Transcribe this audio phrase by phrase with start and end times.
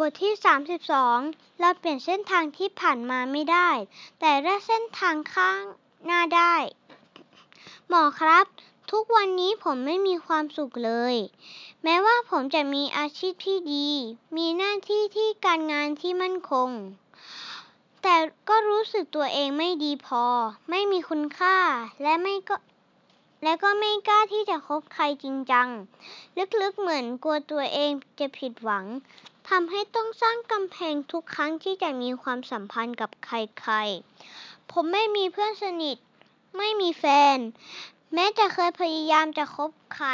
[0.00, 0.34] บทที่
[0.96, 3.70] 32 เราเปลี่ยนเส้นทางที่ผ่านมาไม่ได้
[4.20, 5.62] แต่เลือกเส้นทางข้าง
[6.04, 6.54] หน้าได้
[7.88, 8.46] หมอครับ
[8.90, 11.14] ทุกวันนี้ผมไม่มีความสุขเลย
[11.82, 13.88] แม้ว่าผมจะมีอาชีพที่ดี
[14.36, 16.70] มีหน้าที่ที่การงานที่มั่นคง
[18.02, 18.16] แต่
[18.48, 20.24] ก็รู้สึกตัวเองไม่ดีพอ
[20.70, 21.56] ไม่มีคุณค่า
[22.02, 22.56] และไม่ก็
[23.44, 25.68] และก็ไม่กล้าที่จะคบใครจริงจัง
[26.60, 28.84] ลึกๆเหมือนกลัวตัวเองจะผิดหวัง
[29.48, 35.96] ทำให้ต้องสร้างกำแพงทุกครั้งที่จะมีความสัมพันธ์กับใครๆ ผมไม่มีเพื่อนสนิท
[36.58, 37.04] ไม่มีแฟ
[37.36, 37.38] น
[38.14, 40.10] แม้จะเคยพยายามจะคบใคร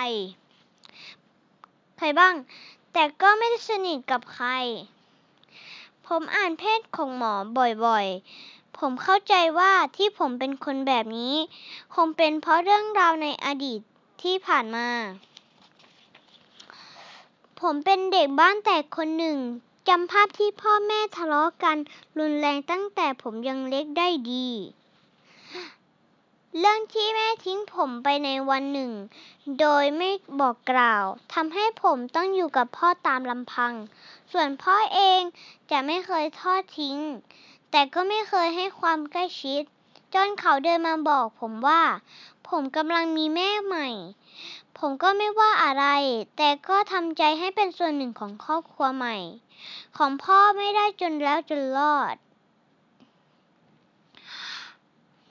[1.98, 2.34] ใครบ้าง
[2.92, 4.48] แต่ก็ไม่ได้สนิทกับใคร
[6.06, 7.34] ผมอ่านเพศของหมอ
[7.86, 11.34] บ่อยๆ ผมเข้าใจว่าที่ผมเป็นคนแบบนี้
[11.94, 13.80] คงเป็นเพราะเรื่องราวในอดีต
[14.22, 14.88] ที่ผ่านมา
[17.66, 19.38] ผมเป็นเด็กบ้านแตกคนหนึ่ง
[19.88, 21.76] จำภาพที่พ่อแม่ทะเลาะกัน
[22.18, 24.48] รุนแรงตั้งแต่ผมยังเล็กได้ดี
[26.58, 28.92] เรื่องที่แม่ทิ้งผมไปในวันหนึ่ง
[29.60, 33.72] โดยไม่บอกกล่าวทำให้ผมต้องอยู่กับพ่อตามลำพัง
[34.32, 35.20] ส่วนพ่อเอง
[35.70, 36.98] จะไม่เคยทอดทิ้ง
[37.70, 39.62] แต่ก็ไม่เคยให้ความใกล้ชิด
[40.14, 41.82] จนเขาเดินมาบอกผมว่า
[42.48, 43.88] ผมกำลังมีแม่ใหม่
[44.78, 45.86] ผมก็ไม่ว่าอะไร
[46.36, 49.16] แต่ก็ทำใจให้เป็นส่วนหนึ่งของครอบครัวใหม่
[49.96, 52.16] ของพ่อไม่ได้จนแล้วจนรอด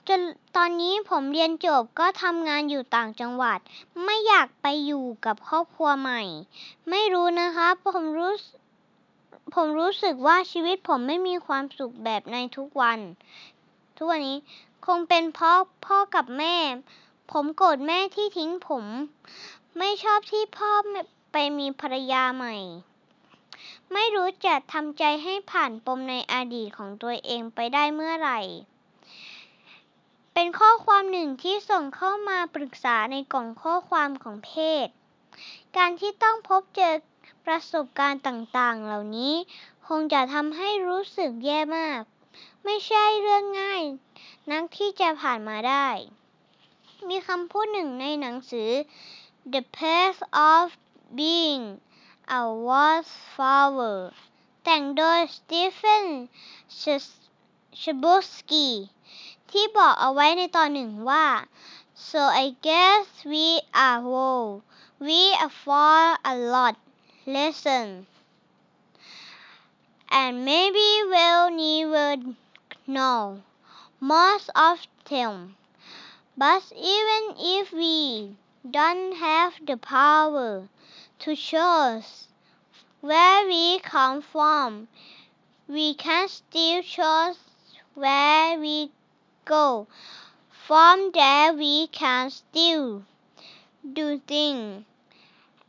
[0.08, 0.22] จน
[0.56, 3.59] ตอนนี้ผมเรียนจบก็ทำงานอยู่ต่างจังหวัด
[4.03, 6.22] ไม่อยากไปอยู่กับครอบครัวใหม่
[6.89, 8.34] ไม่รู้นะคะผมรู้
[9.53, 13.00] ผมรู้สึกว่าชีวิตผมไม่มีความสุขแบบในทุกวัน
[13.97, 14.38] ทุกวันนี้
[14.86, 16.56] คงเป็นเพราะพ่อกับแม่
[17.36, 18.86] ผมโกรธแม่ที่ทิ้งผม
[19.78, 20.72] ไม่ชอบที่พ่อ
[21.32, 22.56] ไปมีภรรยาใหม่
[23.94, 28.40] ไม่รู้จะทำใจให้ผ่านปมในอดีตของตัวเองไปได้เมื่อไหร่
[30.34, 34.52] เป็นข้อความหนึ่งที่ส่งเข้ามาปรึกษาในกล่องข้อความของเพ
[34.86, 34.88] จ
[35.78, 36.94] การที่ต้องพบเจอ
[37.46, 39.34] ประสบการณ์ต่างๆ เหล่านี้
[39.88, 42.02] คงจะทำให้รู้สึกแย่มาก
[42.66, 43.84] ไม่ใช่เรื่องง่าย
[44.52, 45.88] นักที่จะผ่านมาได้
[47.09, 48.72] มีคำพูดหนึ่งในหนังสือ
[49.53, 50.19] The Path
[50.53, 50.66] of
[51.17, 51.63] Being
[52.39, 54.00] a Wallflower
[54.63, 56.06] แต่งโดยสตีเฟน
[57.81, 58.67] ชบูสกี
[59.51, 61.28] ที่บอกเอาไว้ในตอนหนึ่งว่า
[62.07, 63.47] so I guess we
[63.85, 64.50] are whole
[65.07, 66.00] we are for
[66.31, 66.75] a lot
[67.35, 67.88] lesson
[70.19, 72.09] and maybe we'll never
[72.95, 73.22] know
[74.13, 74.75] most of
[75.09, 75.34] them
[76.37, 78.37] But even if we
[78.71, 80.69] don't have the power
[81.21, 82.28] to choose
[83.00, 84.88] where we come from,
[85.66, 87.38] we can still choose
[87.94, 88.93] where we
[89.44, 89.87] go.
[90.50, 93.04] From there we can still
[93.93, 94.84] do things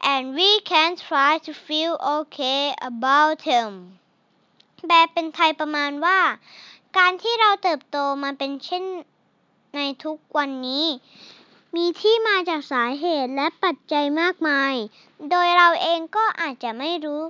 [0.02, 4.00] and we can try to feel okay about them
[4.88, 6.19] แปลเป็นไทยประมาณว่า
[6.97, 8.84] การที่เราเติบโตมาเป็นเช่น
[9.77, 10.87] ในทุกวันนี้
[11.77, 14.75] มีที่มาจากสาเหตุและปัจจัยมากมาย
[15.31, 17.22] โดยเราเองก็อาจจะไม่รู้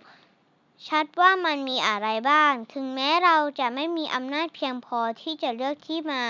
[0.89, 6.25] ชัดว่ามันมีอะไรบ้าง ถึงแม้เราจะไม่มีอำนาจเพียงพอที่จะเลือกที่มา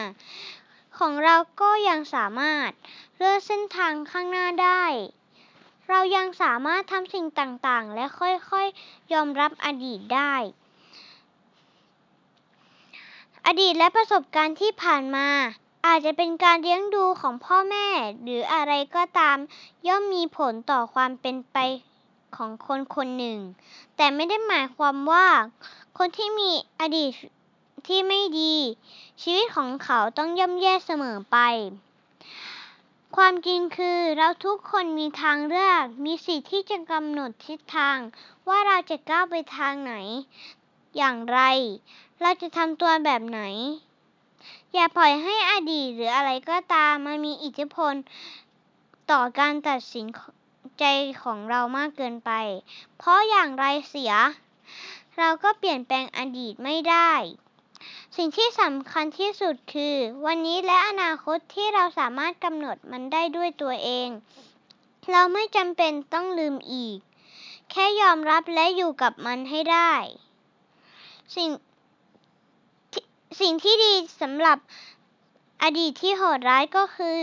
[0.99, 2.71] ของเราก็ยังสามารถ
[3.17, 4.85] เลือกเส้นทางข้างหน้าได้
[5.89, 10.35] เรายังสามารถทำสิ่งต่างๆ และค่อยๆ ยอมรับอดีตได้
[13.47, 15.29] อดีตและประสบการณ์ที่ผ่านมา
[15.87, 17.87] อาจจะเป็นการเลี้ยงดูของพ่อแม่
[18.23, 19.39] หรืออะไรก็ตาม
[19.87, 21.57] ย่อมมีผลต่อความเป็นไป
[22.37, 23.39] ของคนคนหนึ่ง
[23.97, 25.27] แต่ไม่ได้หมายความว่า
[25.99, 26.51] คนที่มี
[26.81, 27.13] อดีต
[27.87, 28.55] ที่ไม่ดี
[29.23, 31.37] ชีวิตของเขาต้องย่ำแย่เสมอไป
[33.17, 37.99] ความจริงคือเราทุกคนมีทางเลือก มีสิทธิ์ที่จะกำหนดทิศทาง
[38.49, 39.95] ว่าเราจะก้าวไปทางไหน
[40.97, 41.41] อย่างไร
[42.21, 43.41] เราจะทำตัวแบบไหน
[44.75, 47.95] อย่าปล่อยให้อดีตหรืออะไรก็ตามมามีอิทธิพล
[49.11, 50.07] ต่อการตัดสิน
[50.79, 50.85] ใจ
[51.23, 52.31] ของเรามากเกินไป
[52.99, 54.13] เพราะอย่างไรเสีย
[55.19, 57.13] เราก็เปลี่ยนแปลงอดีตไม่ได้
[58.17, 59.97] สิ่งที่สำคัญที่สุดคือ
[60.27, 64.09] วันนี้และอนาคตที่เราสามารถกำหนดมันได้ด้วยตัวเอง
[65.11, 66.99] เราไม่จำเป็นต้องลืมอีก
[67.71, 69.93] แค่ยอมรับและอยู่กับมันให้ได้
[71.37, 71.51] สิ่ง
[73.41, 74.59] สิ่งที่ดีสำหรับ
[75.63, 77.23] อดีตที่โหดร้ายก็คือ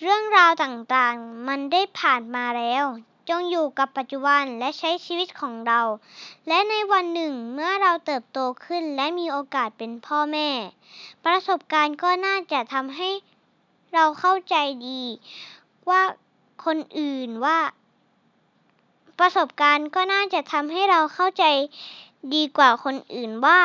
[0.00, 2.84] เรื่องราวต่างๆ มันได้ผ่านมาแล้ว
[3.28, 5.80] จงอยู่กับปัจจุบันและใช้ชีวิตของเรา
[6.48, 10.48] และในวันหนึ่งเมื่อเราเติบโตขึ้นและมีโอกาสเป็นพ่อแม่
[11.24, 13.10] ประสบการณ์ก็น่าจะทำให้
[13.94, 14.56] เราเข้าใจ
[14.86, 15.02] ดี
[15.88, 16.02] ว่า
[16.64, 17.58] คนอื่นว่า
[19.18, 21.44] ประสบการณ์ก็น่าจะทำให้เราเข้าใจ
[22.34, 23.60] ดีกว่าคนอื่นว่า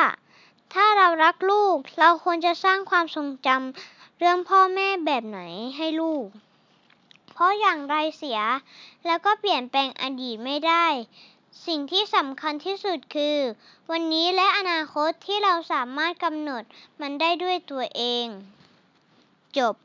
[0.74, 5.40] ถ้าเรารักลูก เราควรจะสร้างความทรงจำเรื่องพ่อแม่แบบไหน
[5.76, 6.26] ให้ลูก
[7.32, 8.40] เพราะอย่างไรเสีย
[9.06, 10.86] แล้วก็เปลี่ยนแปลงอดีตไม่ได้
[11.66, 13.38] สิ่งที่สำคัญที่สุดคือ
[13.90, 16.62] วันนี้และอนาคตที่เราสามารถกำหนด
[17.00, 18.26] มันได้ด้วยตัวเอง
[19.58, 19.74] จบ